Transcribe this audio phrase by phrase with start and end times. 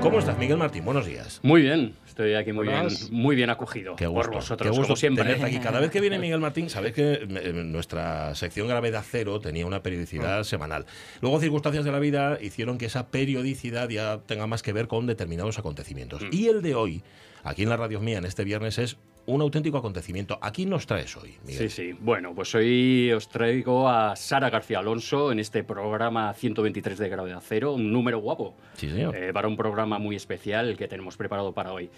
[0.00, 0.82] ¿Cómo estás, Miguel Martín?
[0.86, 1.40] Buenos días.
[1.42, 4.94] Muy bien, estoy aquí muy bien, muy bien acogido qué gusto, por vosotros, qué gusto
[4.94, 5.42] como siempre.
[5.44, 5.58] aquí.
[5.58, 9.82] Cada vez que viene Miguel Martín, sabéis que eh, nuestra sección Gravedad Cero tenía una
[9.82, 10.86] periodicidad semanal.
[11.20, 15.06] Luego, circunstancias de la vida hicieron que esa periodicidad ya tenga más que ver con
[15.06, 16.22] determinados acontecimientos.
[16.30, 17.02] Y el de hoy,
[17.44, 18.96] aquí en la radio mía, en este viernes, es
[19.26, 20.38] un auténtico acontecimiento.
[20.40, 21.70] ¿Aquí nos traes hoy, Miguel?
[21.70, 21.98] Sí, sí.
[22.00, 27.42] Bueno, pues hoy os traigo a Sara García Alonso en este programa 123 de Gravedad
[27.46, 28.54] Cero, un número guapo.
[28.74, 29.14] Sí, señor.
[29.16, 31.90] Eh, para un programa muy especial que tenemos preparado para hoy.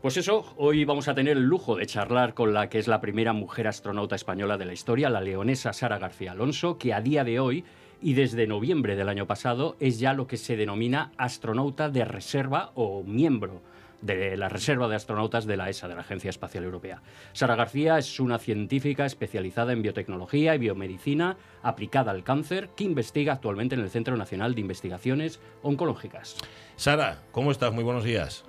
[0.00, 3.00] Pues eso, hoy vamos a tener el lujo de charlar con la que es la
[3.00, 7.24] primera mujer astronauta española de la historia, la leonesa Sara García Alonso, que a día
[7.24, 7.64] de hoy
[8.00, 12.70] y desde noviembre del año pasado es ya lo que se denomina astronauta de reserva
[12.76, 13.60] o miembro
[14.00, 17.02] de la Reserva de Astronautas de la ESA, de la Agencia Espacial Europea.
[17.32, 23.32] Sara García es una científica especializada en biotecnología y biomedicina aplicada al cáncer que investiga
[23.32, 26.36] actualmente en el Centro Nacional de Investigaciones Oncológicas.
[26.76, 27.72] Sara, ¿cómo estás?
[27.72, 28.44] Muy buenos días.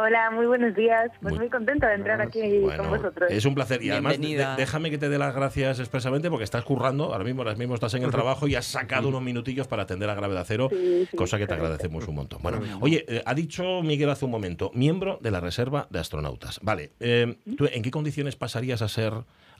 [0.00, 1.10] Hola, muy buenos días.
[1.20, 3.30] Pues Muy- muy, contenta de entrar aquí Bueno, con vosotros.
[3.30, 3.82] Es un placer.
[3.82, 7.42] Y además, de- déjame que te dé las gracias expresamente porque estás currando, ahora mismo,
[7.42, 10.44] ahora mismo estás en el trabajo y has sacado unos minutillos para atender a Gravedad
[10.46, 12.40] Cero, Sí, sí, cosa que te agradecemos un montón.
[12.42, 16.60] Bueno, oye, eh, ha dicho Miguel hace un momento, miembro de la Reserva de Astronautas.
[16.62, 19.12] Vale, eh, ¿tú en qué condiciones pasarías a ser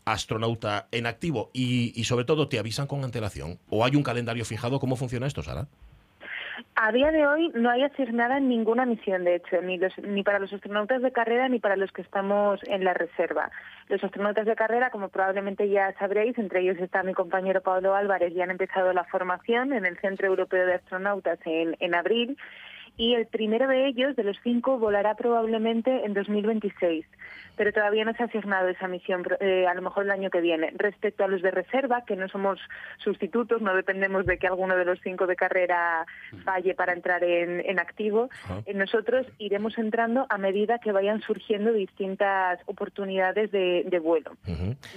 [0.05, 1.50] astronauta en activo?
[1.52, 3.58] Y, y sobre todo, ¿te avisan con antelación?
[3.68, 4.80] ¿O hay un calendario fijado?
[4.80, 5.68] ¿Cómo funciona esto, Sara?
[6.75, 10.39] A día de hoy no hay asignada ninguna misión, de hecho, ni, los- ni para
[10.39, 13.50] los astronautas de carrera ni para los que estamos en la reserva.
[13.89, 18.33] Los astronautas de carrera, como probablemente ya sabréis, entre ellos está mi compañero Pablo Álvarez,
[18.34, 22.36] ya han empezado la formación en el Centro Europeo de Astronautas en, en abril.
[22.96, 27.06] Y el primero de ellos, de los cinco, volará probablemente en 2026.
[27.56, 30.41] Pero todavía no se ha asignado esa misión, eh, a lo mejor el año que
[30.41, 30.72] viene.
[30.77, 32.58] Respecto a los de reserva, que no somos
[32.98, 36.06] sustitutos, no dependemos de que alguno de los cinco de carrera
[36.44, 38.62] falle para entrar en, en activo, Ajá.
[38.64, 44.33] eh, nosotros iremos entrando a medida que vayan surgiendo distintas oportunidades de, de vuelo.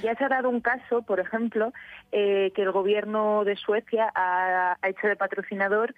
[0.01, 1.73] Ya se ha dado un caso, por ejemplo,
[2.11, 5.93] eh, que el gobierno de Suecia ha, ha hecho de patrocinador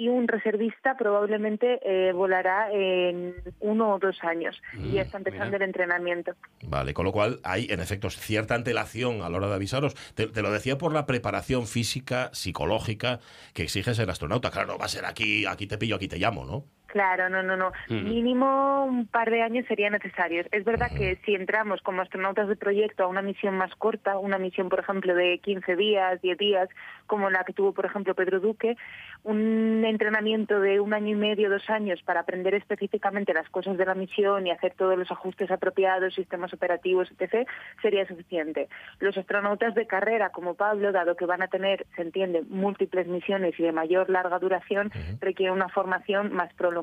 [0.00, 5.52] y un reservista probablemente eh, volará en uno o dos años y ya está empezando
[5.52, 5.58] mira.
[5.58, 6.32] el entrenamiento.
[6.62, 9.94] Vale, con lo cual hay, en efecto, cierta antelación a la hora de avisaros.
[10.14, 13.20] Te, te lo decía por la preparación física, psicológica
[13.52, 14.50] que exige ser astronauta.
[14.50, 16.64] Claro, no va a ser aquí, aquí te pillo, aquí te llamo, ¿no?
[16.90, 17.72] Claro, no, no, no.
[17.88, 20.46] Mínimo un par de años serían necesarios.
[20.50, 24.38] Es verdad que si entramos como astronautas de proyecto a una misión más corta, una
[24.38, 26.68] misión, por ejemplo, de 15 días, 10 días,
[27.06, 28.76] como la que tuvo, por ejemplo, Pedro Duque,
[29.22, 33.84] un entrenamiento de un año y medio, dos años para aprender específicamente las cosas de
[33.84, 37.46] la misión y hacer todos los ajustes apropiados, sistemas operativos, etc.,
[37.82, 38.68] sería suficiente.
[38.98, 43.58] Los astronautas de carrera, como Pablo, dado que van a tener, se entiende, múltiples misiones
[43.60, 45.18] y de mayor larga duración, Ujú.
[45.20, 46.79] requiere una formación más prolongada.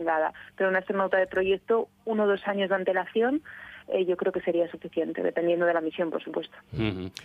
[0.55, 3.41] Pero un astronauta de proyecto, uno o dos años de antelación,
[3.87, 6.55] eh, yo creo que sería suficiente, dependiendo de la misión, por supuesto.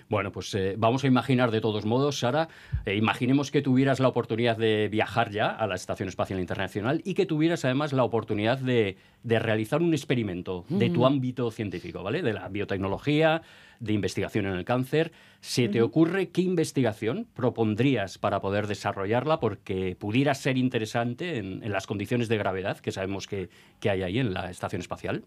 [0.09, 2.49] Bueno, pues eh, vamos a imaginar de todos modos, Sara,
[2.87, 7.15] eh, imaginemos que tuvieras la oportunidad de viajar ya a la Estación Espacial Internacional y
[7.15, 12.23] que tuvieras además la oportunidad de, de realizar un experimento de tu ámbito científico, ¿vale?
[12.23, 13.43] De la biotecnología,
[13.81, 15.13] de investigación en el cáncer.
[15.41, 21.73] ¿Se te ocurre qué investigación propondrías para poder desarrollarla porque pudiera ser interesante en, en
[21.73, 23.49] las condiciones de gravedad que sabemos que,
[23.81, 25.25] que hay ahí en la Estación Espacial?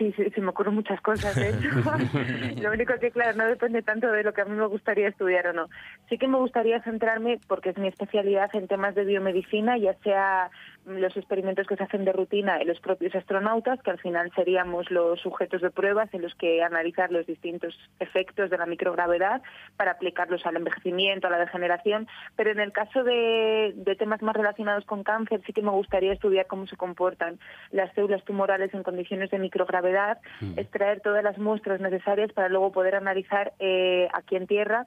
[0.00, 1.36] Sí, sí, se me ocurren muchas cosas.
[2.56, 5.48] lo único que, claro, no depende tanto de lo que a mí me gustaría estudiar
[5.48, 5.66] o no.
[6.08, 10.50] Sí que me gustaría centrarme, porque es mi especialidad, en temas de biomedicina, ya sea
[10.86, 14.90] los experimentos que se hacen de rutina en los propios astronautas, que al final seríamos
[14.90, 19.42] los sujetos de pruebas en los que analizar los distintos efectos de la microgravedad
[19.76, 22.08] para aplicarlos al envejecimiento, a la degeneración.
[22.36, 26.12] Pero en el caso de, de temas más relacionados con cáncer, sí que me gustaría
[26.12, 27.38] estudiar cómo se comportan
[27.70, 30.18] las células tumorales en condiciones de microgravedad,
[30.56, 34.86] extraer todas las muestras necesarias para luego poder analizar eh, aquí en Tierra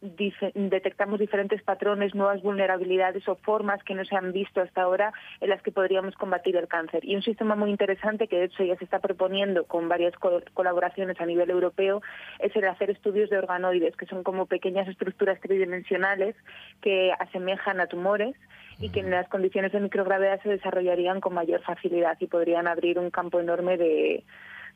[0.00, 5.12] dife- detectamos diferentes patrones, nuevas vulnerabilidades o formas que no se han visto hasta ahora
[5.40, 7.04] en las que podríamos combatir el cáncer.
[7.04, 10.42] Y un sistema muy interesante que de hecho ya se está proponiendo con varias co-
[10.54, 12.02] colaboraciones a nivel europeo
[12.38, 16.34] es el hacer estudios de organoides, que son como pequeñas estructuras tridimensionales
[16.80, 18.34] que asemejan a tumores
[18.80, 22.98] y que en las condiciones de microgravedad se desarrollarían con mayor facilidad y podrían abrir
[22.98, 24.24] un campo enorme de,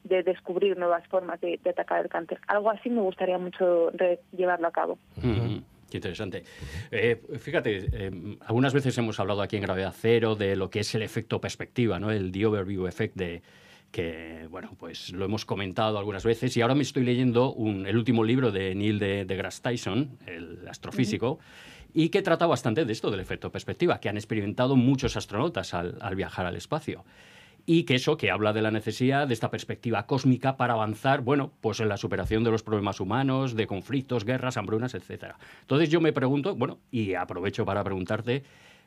[0.05, 2.39] de descubrir nuevas formas de, de atacar el cáncer.
[2.47, 3.91] Algo así me gustaría mucho
[4.37, 4.99] llevarlo a cabo.
[5.17, 5.63] Ujú.
[5.91, 6.45] Qué interesante.
[6.91, 8.11] Eh, fíjate, eh,
[8.47, 11.99] algunas veces hemos hablado aquí en Gravedad Cero de lo que es el efecto perspectiva,
[12.01, 12.11] ¿no?
[12.11, 13.43] el The Overview Effect de
[13.93, 17.97] que, bueno, pues lo hemos comentado algunas veces y ahora me estoy leyendo un- el
[17.97, 21.39] último libro de Neil de, deGrasse Tyson, el astrofísico,
[21.93, 25.97] y que trata bastante de esto, del efecto perspectiva, que han experimentado muchos astronautas al,
[26.01, 27.05] al viajar al espacio
[27.67, 31.53] y que eso que habla de la necesidad de esta perspectiva cósmica para avanzar, bueno,
[31.61, 35.39] pues en la superación de los problemas humanos, de conflictos, guerras, hambrunas, etcétera.
[35.63, 38.43] Entonces yo me pregunto, bueno, y aprovecho para preguntarte,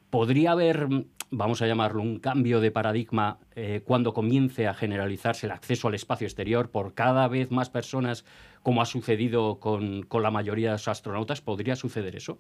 [0.10, 0.88] ¿podría haber,
[1.32, 5.96] vamos a llamarlo, un cambio de paradigma eh, cuando comience a generalizarse el acceso al
[5.96, 8.26] espacio exterior por cada vez más personas,
[8.62, 11.42] como ha sucedido con, con la mayoría de los astronautas?
[11.42, 12.38] ¿Podría suceder eso?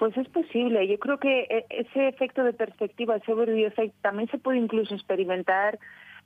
[0.00, 0.88] Pues es posible.
[0.88, 4.94] Yo creo que e, ese efecto de perspectiva, ese overview effect, también se puede incluso
[4.94, 5.78] experimentar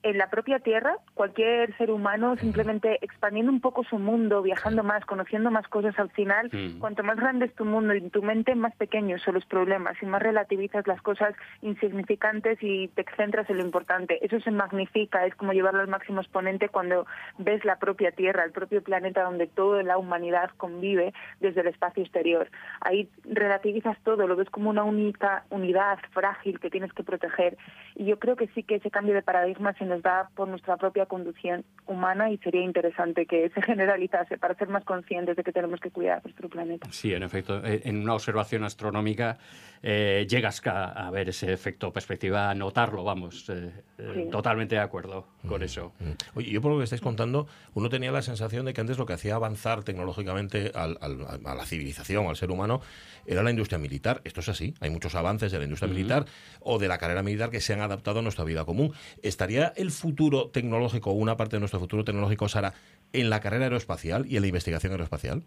[0.02, 5.04] en la propia Tierra, cualquier ser humano simplemente expandiendo un poco su mundo, viajando más,
[5.04, 6.78] conociendo más cosas al final, mm.
[6.78, 10.06] cuanto más grande es tu mundo y tu mente, más pequeños son los problemas y
[10.06, 14.24] más relativizas las cosas insignificantes y te centras en lo importante.
[14.24, 17.06] Eso se magnifica, es como llevarlo al máximo exponente cuando
[17.38, 22.02] ves la propia Tierra, el propio planeta donde toda la humanidad convive desde el espacio
[22.02, 22.50] exterior.
[22.80, 27.56] Ahí relativizas todo, lo ves como una única unidad frágil que tienes que proteger.
[27.94, 30.76] Y yo creo que sí que ese cambio de paradigma se nos da por nuestra
[30.76, 35.52] propia conducción humana y sería interesante que se generalizase para ser más conscientes de que
[35.52, 36.88] tenemos que cuidar nuestro planeta.
[36.90, 39.38] Sí, en efecto, eh, en una observación astronómica
[39.82, 45.60] eh, llegas a, ver ese efecto perspectiva, a notarlo, vamos, eh, totalmente de acuerdo con
[45.60, 45.92] mm, eso.
[46.00, 46.38] Mm.
[46.38, 49.06] Oye, yo por lo que estáis contando, uno tenía la sensación de que antes lo
[49.06, 52.80] que hacía avanzar tecnológicamente a la civilización, al ser humano,
[53.26, 54.20] era la industria militar.
[54.24, 56.26] Esto es así, hay muchos avances de la industria militar
[56.60, 58.92] o de la carrera militar que se han adaptado a nuestra vida común.
[59.22, 62.74] ¿Estaría el futuro tecnológico, una parte de nuestro futuro tecnológico, Sara,
[63.12, 65.42] en la carrera aeroespacial y en la investigación aeroespacial?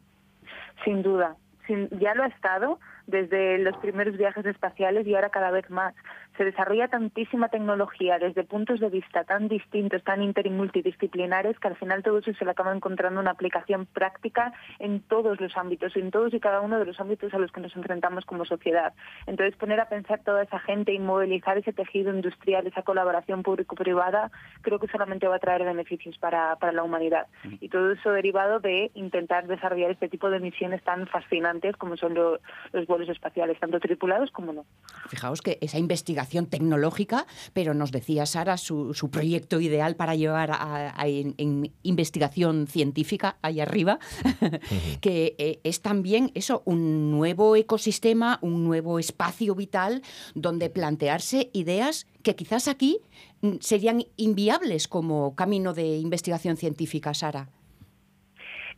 [0.83, 1.35] Sin duda.
[1.99, 5.95] ya lo ha estado desde los primeros viajes espaciales y ahora cada vez más
[6.37, 11.67] se desarrolla tantísima tecnología desde puntos de vista tan distintos, tan inter y multidisciplinares, que
[11.67, 15.95] al final todo eso se le acaba encontrando una aplicación práctica en todos los ámbitos,
[15.95, 18.93] en todos y cada uno de los ámbitos a los que nos enfrentamos como sociedad.
[19.25, 24.29] Entonces, poner a pensar toda esa gente y movilizar ese tejido industrial, esa colaboración público-privada,
[24.61, 27.27] creo que solamente va a traer beneficios para, para la humanidad.
[27.59, 32.13] Y todo eso derivado de intentar desarrollar este tipo de misiones tan fascinantes como son
[32.13, 34.65] los vuelos espaciales, tanto tripulados como no.
[35.07, 40.95] Fijaos que esa investigación tecnológica, pero nos decía Sara su, proyecto ideal para llevar a,
[41.05, 43.99] en, investigación científica ahí arriba,
[45.01, 50.01] que eh, es también eso, un nuevo ecosistema, un nuevo espacio vital
[50.33, 52.99] donde plantearse ideas que quizás aquí
[53.41, 57.49] mm, serían inviables como camino de investigación científica, Sara.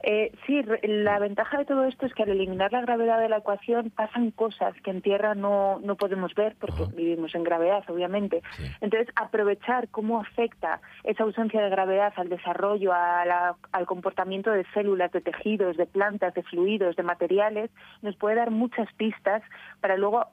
[0.03, 3.37] Eh, sí, la ventaja de todo esto es que al eliminar la gravedad de la
[3.37, 8.41] ecuación pasan cosas que en Tierra no, no podemos ver porque vivimos en gravedad, obviamente.
[8.81, 15.21] Entonces, aprovechar cómo afecta esa ausencia de gravedad al desarrollo, al comportamiento de células, de
[15.21, 17.69] tejidos, de plantas, de fluidos, de materiales,
[18.01, 19.43] nos puede dar muchas pistas
[19.81, 20.27] para luego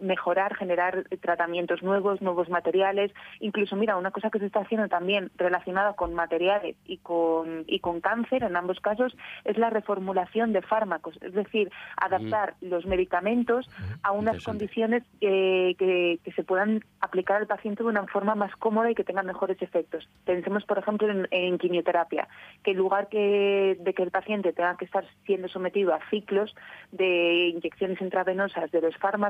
[0.00, 3.12] mejorar, generar tratamientos nuevos, nuevos materiales.
[3.40, 7.80] Incluso, mira, una cosa que se está haciendo también relacionada con materiales y con, y
[7.80, 13.68] con cáncer, en ambos casos, es la reformulación de fármacos, es decir, adaptar los medicamentos
[14.02, 18.90] a unas condiciones que, que, se puedan aplicar al paciente de una forma más cómoda
[18.90, 20.08] y que tengan mejores efectos.
[20.24, 22.28] Pensemos, por ejemplo, en, quimioterapia,
[22.62, 26.54] que en lugar que, de que el paciente tenga que estar siendo sometido a ciclos
[26.92, 29.25] de inyecciones intravenosas de los fármacos,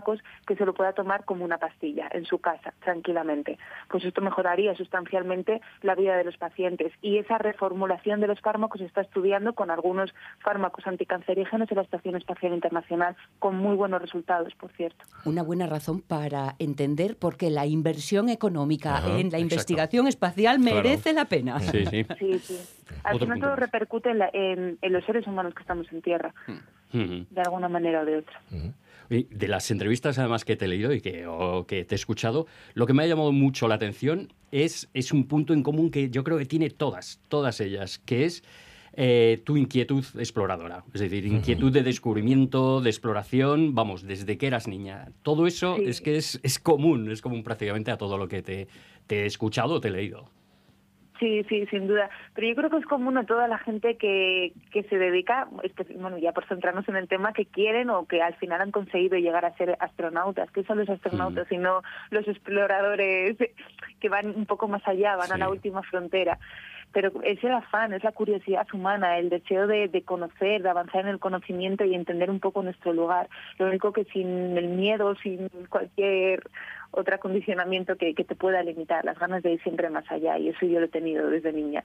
[0.46, 3.58] que se lo pueda tomar como una pastilla en su casa, tranquilamente.
[3.88, 6.92] Pues esto mejoraría sustancialmente la vida de los pacientes.
[7.02, 11.82] Y esa reformulación de los fármacos se está estudiando con algunos fármacos anticancerígenos en la
[11.82, 15.04] Estación Espacial Internacional, con muy buenos resultados, por cierto.
[15.24, 21.12] Una buena razón para entender por qué la inversión económica en la investigación espacial merece
[21.12, 21.60] la pena.
[21.60, 22.06] Sí, sí.
[23.04, 26.32] Al final todo repercute en, los seres humanos que estamos en Tierra,
[26.92, 27.20] mm.
[27.30, 28.40] de alguna manera o de otra.
[29.08, 31.26] De las entrevistas además que te he leído y que,
[31.68, 35.26] que te he escuchado, lo que me ha llamado mucho la atención es, es un
[35.26, 38.42] punto en común que yo creo que tiene todas, todas ellas, que es
[38.98, 40.82] eh, tu inquietud exploradora.
[40.94, 45.12] Es decir, inquietud de descubrimiento, de exploración, vamos, desde que eras niña.
[45.22, 48.68] Todo eso es que es, es, común, es común prácticamente a todo lo que te,
[49.06, 50.30] te he escuchado o te he leído.
[51.18, 52.10] Sí, sí, sin duda.
[52.34, 55.48] Pero yo creo que es común a toda la gente que, que se dedica,
[55.96, 59.16] bueno, ya por centrarnos en el tema, que quieren o que al final han conseguido
[59.16, 60.50] llegar a ser astronautas.
[60.50, 61.48] que son los astronautas?
[61.48, 63.36] Sino los exploradores
[64.00, 66.38] que van un poco más allá, van a la última frontera
[66.92, 71.02] pero es el afán, es la curiosidad humana, el deseo de, de, conocer, de avanzar
[71.02, 73.28] en el conocimiento y entender un poco nuestro lugar.
[73.58, 76.42] Lo único que sin el miedo, sin cualquier
[76.96, 80.48] otro acondicionamiento que, que te pueda limitar, las ganas de ir siempre más allá y
[80.48, 81.84] eso yo lo he tenido desde niña.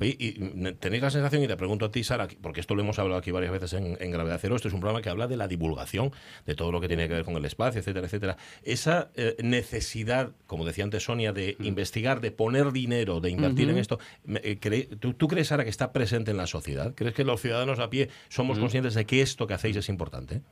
[0.00, 0.32] Oye, y
[0.74, 3.30] tenéis la sensación, y te pregunto a ti, Sara, porque esto lo hemos hablado aquí
[3.30, 6.12] varias veces en, Gravedad Cero, esto es un programa que habla de la divulgación,
[6.46, 8.36] de todo lo que tiene que ver con el espacio, etcétera, etcétera.
[8.62, 13.78] Esa eh, necesidad, como decía antes Sonia, de investigar, de poner dinero, de invertir en
[13.78, 13.98] esto,
[14.28, 14.56] eh,
[14.98, 16.94] ¿tú, crees, Sara, que está presente en la sociedad?
[16.94, 20.42] ¿Crees que los ciudadanos a pie somos conscientes de que esto que hacéis es importante?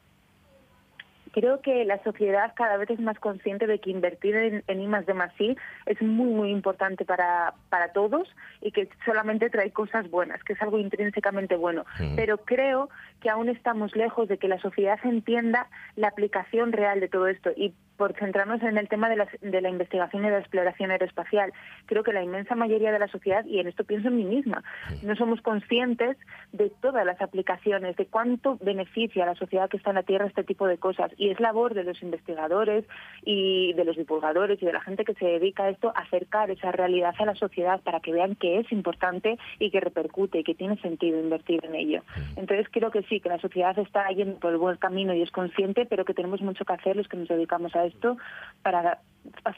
[1.39, 4.87] Creo que la sociedad cada vez es más consciente de que invertir en, en I
[5.05, 8.29] de I es muy, muy importante para, para todos
[8.61, 11.85] y que solamente trae cosas buenas, que es algo intrínsecamente bueno.
[12.17, 12.91] Pero creo
[13.21, 17.51] que aún estamos lejos de que la sociedad entienda la aplicación real de todo esto.
[17.57, 20.91] Y por centrarnos en el tema de la, de la investigación y de la exploración
[20.91, 21.53] aeroespacial.
[21.87, 24.63] Creo que la inmensa mayoría de la sociedad, y en esto pienso en mí misma,
[25.03, 26.17] no somos conscientes
[26.53, 30.27] de todas las aplicaciones, de cuánto beneficia a la sociedad que está en la Tierra
[30.27, 31.11] este tipo de cosas.
[31.19, 32.85] Y es labor de los investigadores
[33.25, 36.71] y de los divulgadores y de la gente que se dedica a esto acercar esa
[36.71, 40.55] realidad a la sociedad para que vean que es importante y que repercute y que
[40.55, 42.03] tiene sentido invertir en ello.
[42.37, 45.31] Entonces creo que sí, que la sociedad está yendo por el buen camino y es
[45.33, 48.17] consciente, pero que tenemos mucho que hacer los que nos dedicamos a esto
[48.63, 49.01] para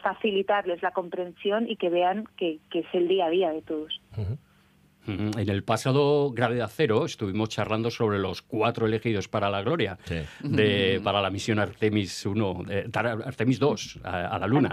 [0.03, 4.01] facilitarles la comprensión y que vean que, es el día a día de todos.
[5.07, 9.99] En el pasado Gravedad Cero estuvimos charlando sobre los cuatro elegidos para la gloria,
[10.40, 12.64] de, para la misión Artemis 1,
[12.95, 14.71] Artemis 2 a, la Luna.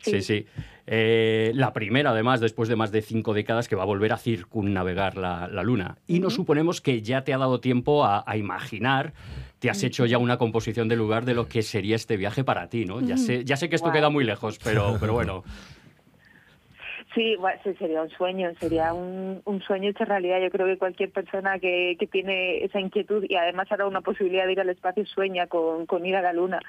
[0.00, 0.46] sí, sí.
[0.86, 4.18] Eh, la primera, además, después de más de cinco décadas, que va a volver a
[4.18, 5.96] circunnavegar la, la Luna.
[6.06, 9.12] Y nos suponemos que ya te ha dado tiempo a, a imaginar
[9.64, 12.68] te has hecho ya una composición de lugar de lo que sería este viaje para
[12.68, 13.00] ti, ¿no?
[13.00, 15.42] Ya sé, ya sé que esto queda muy lejos, pero, pero bueno.
[17.14, 17.36] Sí,
[17.78, 20.40] sería un sueño, sería un, sueño hecho realidad.
[20.40, 24.46] Yo creo que cualquier persona que, que tiene esa inquietud y además hará una posibilidad
[24.46, 26.60] de ir al espacio sueña con, con ir a la Luna.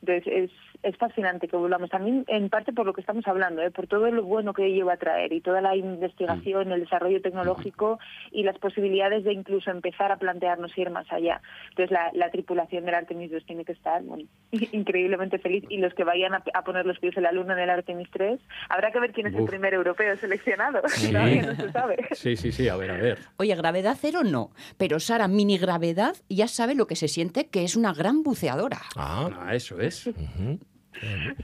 [0.00, 0.50] Entonces es,
[0.82, 1.90] es fascinante que volvamos.
[1.90, 3.70] También en parte por lo que estamos hablando, ¿eh?
[3.70, 7.20] por todo lo bueno que ello va a traer y toda la investigación, el desarrollo
[7.22, 7.98] tecnológico
[8.30, 11.40] y las posibilidades de incluso empezar a plantearnos ir más allá.
[11.70, 14.02] Entonces la, la tripulación del Artemis 2 tiene que estar
[14.72, 17.70] increíblemente feliz y los que vayan a, poner los pies en la luna en el
[17.70, 20.82] Artemis 3, habrá que ver quién es el primer europeo seleccionado.
[20.94, 21.12] Sí.
[21.12, 21.96] no se sabe.
[22.12, 23.18] Sí, sí, sí, a ver, a ver.
[23.36, 27.64] Oye, gravedad cero no, pero Sara, mini gravedad ya sabe lo que se siente que
[27.64, 28.78] es una gran buceadora.
[28.96, 29.83] Ah, ah eso es.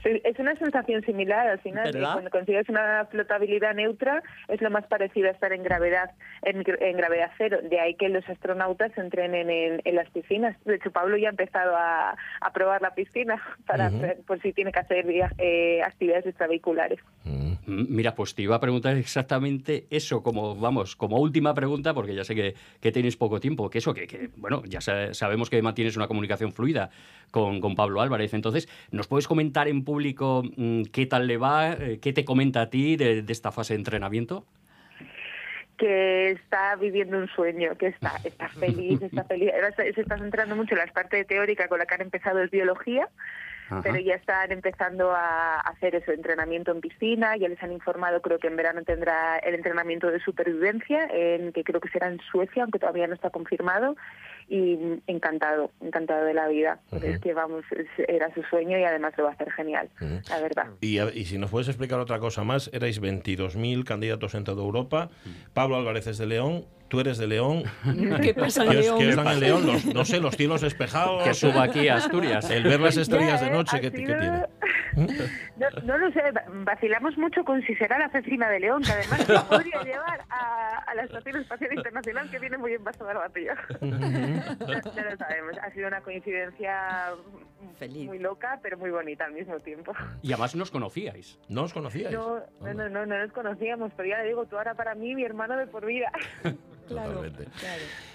[0.03, 1.91] Es una sensación similar al final.
[1.91, 6.11] Cuando consigues una flotabilidad neutra es lo más parecido a estar en gravedad
[6.43, 7.59] en, gravedad cero.
[7.69, 10.55] De ahí que los astronautas entrenen en, las piscinas.
[10.65, 12.15] De hecho, Pablo ya ha empezado a,
[12.53, 13.91] probar la piscina para
[14.25, 15.05] por si tiene que hacer
[15.37, 16.99] eh, actividades extravehiculares.
[17.23, 17.40] Mm.
[17.65, 22.23] Mira, pues te iba a preguntar exactamente eso, como vamos, como última pregunta, porque ya
[22.23, 23.69] sé que, que tenéis poco tiempo.
[23.69, 26.89] Que eso, que, bueno, ya sabemos que mantienes una comunicación fluida
[27.31, 28.33] con, con Pablo Álvarez.
[28.33, 32.23] Entonces, ¿nos puedes comentar comentar en público mm, qué tal le va, eh, qué te
[32.23, 34.45] comenta a ti de, esta fase de entrenamiento?
[35.79, 39.49] que está viviendo un sueño, que está, está feliz, está feliz.
[39.75, 43.09] se está centrando mucho en la parte teórica con la que han empezado es biología,
[43.83, 48.39] pero ya están empezando a hacer eso, entrenamiento en piscina, ya les han informado, creo
[48.39, 52.63] que en verano tendrá el entrenamiento de supervivencia, en, que creo que será en Suecia,
[52.63, 53.95] aunque todavía no está confirmado,
[54.49, 56.81] y encantado, encantado de la vida.
[57.01, 57.63] Es que vamos,
[57.97, 59.89] era su sueño y además lo va a hacer genial,
[60.29, 60.67] la verdad.
[60.81, 65.09] Y, y, si nos puedes explicar otra cosa más, erais 22.000 candidatos en toda Europa,
[65.53, 67.63] Pablo Álvarez es de León, tú eres de León.
[68.21, 68.99] ¿Qué pasa en León?
[68.99, 69.65] ¿Qué en León?
[69.95, 71.23] no sé, los cielos despejados.
[71.23, 72.49] Que suba aquí a Asturias.
[72.51, 74.45] El ver las estrellas de noche, ¿qué, tiene?
[75.85, 76.21] No, lo sé,
[76.65, 80.60] vacilamos mucho con si será la asesina de León, que además podría llevar a,
[80.93, 83.53] la Estación Espacial Internacional, que viene muy envasada al vacío.
[83.81, 87.13] no, lo sabemos, ha sido una coincidencia
[87.77, 88.07] Feliz.
[88.07, 89.93] muy loca, pero muy bonita al mismo tiempo.
[90.21, 91.39] Y además nos conocíais.
[91.49, 92.13] ¿No os conocíais?
[92.13, 95.15] No, no, no, no, no nos conocíamos, pero ya le digo, tú ahora para mí,
[95.15, 96.11] mi hermano de por vida.
[96.87, 97.47] Totalmente.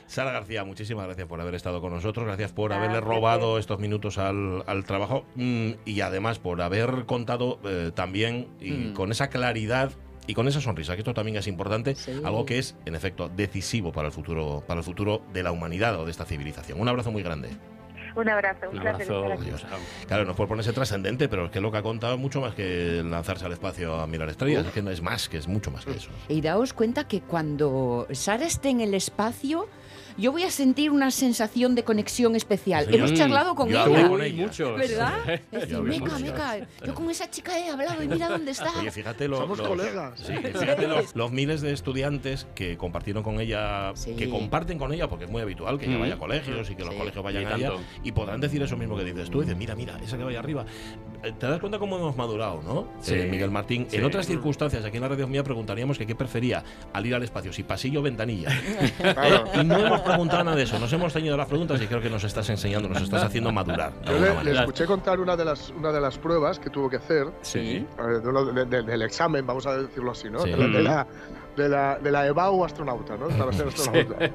[0.06, 4.18] Sara García, muchísimas gracias por haber estado con nosotros, gracias por haberle robado estos minutos
[4.18, 8.94] al, trabajo mm, y además por haber contado eh, también y mm.
[8.94, 9.92] con esa claridad
[10.26, 13.92] y con esa sonrisa, que esto también es importante, algo que es, en efecto, decisivo
[13.92, 16.80] para el futuro, para el futuro de la humanidad o de esta civilización.
[16.80, 17.50] Un abrazo muy grande.
[18.16, 19.26] Un abrazo, un, abrazo.
[20.06, 22.54] Claro, no puede ponerse trascendente, pero es que lo que ha contado es mucho más
[22.54, 25.70] que lanzarse al espacio a mirar estrellas, es que no es más, que es mucho
[25.70, 26.08] más que eso.
[26.28, 29.68] Y daos cuenta que cuando Sara esté en el espacio,
[30.16, 32.92] yo voy a sentir una sensación de conexión especial.
[32.92, 34.08] Hemos charlado con yo ella.
[34.08, 34.50] con ella.
[34.76, 35.40] ¿Verdad?
[35.52, 38.70] Es decir, meca, meca, yo con esa chica he hablado y mira dónde está.
[38.78, 40.18] Oye, fíjate, los, Somos colegas.
[40.20, 45.24] Sí, fíjate los, miles de estudiantes que compartieron con ella, que comparten con ella, porque
[45.24, 48.12] es muy habitual que ella vaya a colegios y que los colegios vayan allá, y
[48.12, 50.64] podrán decir eso mismo que dices tú, y dices, mira, mira, esa que vaya arriba.
[51.38, 52.88] Te das cuenta cómo hemos madurado, ¿no?
[53.00, 53.14] Sí.
[53.14, 53.86] Eh, Miguel Martín.
[53.88, 53.96] Sí.
[53.96, 57.22] En otras circunstancias, aquí en la radio mía preguntaríamos que qué prefería al ir al
[57.22, 58.48] espacio, si pasillo o ventanilla.
[58.98, 59.44] Claro.
[59.54, 60.78] y no hemos preguntado nada de eso.
[60.78, 63.52] Nos hemos ceñido a las preguntas y creo que nos estás enseñando, nos estás haciendo
[63.52, 63.92] madurar.
[64.04, 67.26] Yo le, escuché contar una de las una de las pruebas que tuvo que hacer
[67.42, 67.86] Sí.
[67.98, 70.40] eh, de uno de- de- del examen, vamos a decirlo así, ¿no?
[70.40, 70.50] Sí.
[70.50, 71.06] De, la,
[71.56, 73.28] de la de la EBAU astronauta, ¿no?
[73.28, 74.30] Para ser astronauta.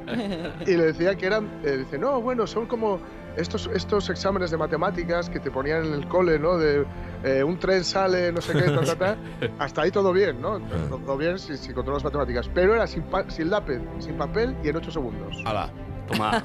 [0.66, 3.00] Y le decía que eran, eh, dice, no, bueno, son como
[3.38, 6.58] estos estos exámenes de matemáticas que te ponían en el cole, ¿no?
[6.58, 6.86] De
[7.24, 9.18] eh, un tren sale, no sé qué, ta, ta, ta.
[9.60, 10.60] hasta ahí todo bien, ¿no?
[11.06, 14.70] Todo bien si, si controlas matemáticas, pero era sin, pa- sin lápiz, sin papel y
[14.70, 15.36] en 8 segundos.
[15.46, 15.70] Ala.
[16.08, 16.32] Toma.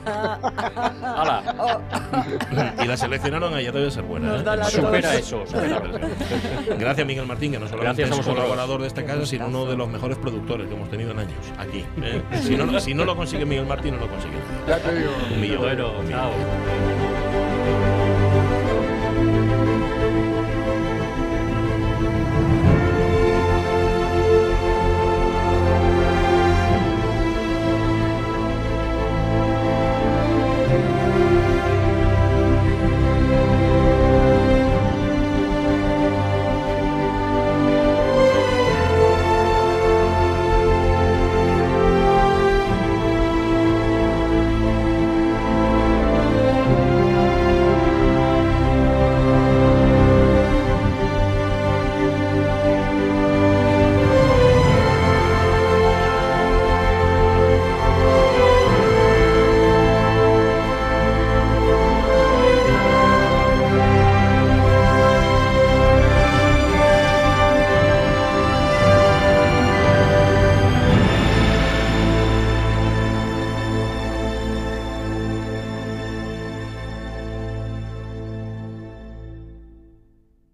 [1.03, 4.37] Hala, Y la seleccionaron a ella debe ser buena.
[4.37, 4.65] ¿eh?
[4.71, 5.45] supera eso.
[5.47, 5.83] supera.
[6.79, 9.77] Gracias, Miguel Martín, que no solamente Gracias es colaborador de esta casa, sino uno de
[9.77, 11.85] los mejores productores que hemos tenido en años aquí.
[12.03, 12.23] ¿eh?
[12.43, 14.35] Si, no, si no lo consigue Miguel Martín, no lo consigue.
[14.69, 15.11] Ya te digo.
[15.33, 15.61] Un millón.
[15.63, 16.31] Bueno, chao.